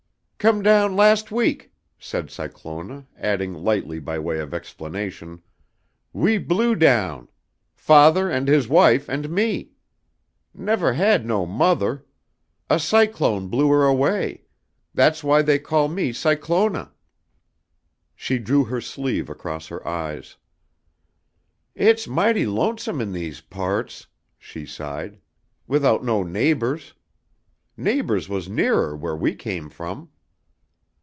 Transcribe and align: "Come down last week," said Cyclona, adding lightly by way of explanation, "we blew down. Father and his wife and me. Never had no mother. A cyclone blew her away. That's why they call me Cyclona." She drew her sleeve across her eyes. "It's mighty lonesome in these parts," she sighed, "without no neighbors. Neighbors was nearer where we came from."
"Come 0.43 0.63
down 0.63 0.95
last 0.95 1.31
week," 1.31 1.71
said 1.99 2.31
Cyclona, 2.31 3.05
adding 3.15 3.53
lightly 3.53 3.99
by 3.99 4.17
way 4.17 4.39
of 4.39 4.55
explanation, 4.55 5.43
"we 6.13 6.39
blew 6.39 6.73
down. 6.73 7.27
Father 7.75 8.27
and 8.27 8.47
his 8.47 8.67
wife 8.67 9.07
and 9.07 9.29
me. 9.29 9.73
Never 10.51 10.93
had 10.93 11.27
no 11.27 11.45
mother. 11.45 12.07
A 12.71 12.79
cyclone 12.79 13.49
blew 13.49 13.67
her 13.69 13.83
away. 13.83 14.45
That's 14.95 15.23
why 15.23 15.43
they 15.43 15.59
call 15.59 15.87
me 15.87 16.11
Cyclona." 16.11 16.91
She 18.15 18.39
drew 18.39 18.63
her 18.63 18.81
sleeve 18.81 19.29
across 19.29 19.67
her 19.67 19.87
eyes. 19.87 20.37
"It's 21.75 22.07
mighty 22.07 22.47
lonesome 22.47 22.99
in 22.99 23.11
these 23.11 23.41
parts," 23.41 24.07
she 24.39 24.65
sighed, 24.65 25.19
"without 25.67 26.03
no 26.03 26.23
neighbors. 26.23 26.95
Neighbors 27.77 28.27
was 28.27 28.49
nearer 28.49 28.97
where 28.97 29.15
we 29.15 29.35
came 29.35 29.69
from." 29.69 30.09